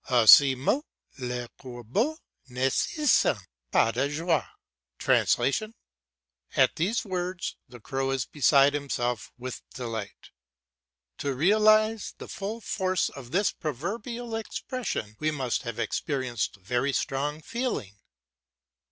"A 0.09 0.25
ces 0.27 0.55
mots 0.57 0.87
le 1.19 1.47
corbeau 1.59 2.17
ne 2.49 2.69
se 2.69 3.05
sent 3.05 3.37
pas 3.71 3.93
de 3.93 4.09
joie" 4.09 4.43
(At 6.55 6.75
these 6.75 7.05
words, 7.05 7.55
the 7.69 7.79
crow 7.79 8.09
is 8.09 8.25
beside 8.25 8.73
himself 8.73 9.31
with 9.37 9.61
delight). 9.75 10.31
To 11.19 11.35
realise 11.35 12.15
the 12.17 12.27
full 12.27 12.61
force 12.61 13.09
of 13.09 13.29
this 13.29 13.51
proverbial 13.51 14.33
expression 14.35 15.17
we 15.19 15.29
must 15.29 15.61
have 15.61 15.77
experienced 15.77 16.55
very 16.55 16.93
strong 16.93 17.39
feeling. 17.39 17.99